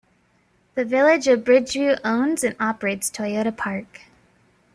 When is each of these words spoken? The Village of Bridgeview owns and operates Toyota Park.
The 0.73 0.83
Village 0.83 1.27
of 1.27 1.41
Bridgeview 1.43 1.99
owns 2.03 2.43
and 2.43 2.55
operates 2.59 3.11
Toyota 3.11 3.55
Park. 3.55 4.05